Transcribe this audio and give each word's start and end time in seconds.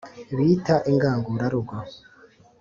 Bita 0.35 0.75
Ingangurarugo 0.91 1.75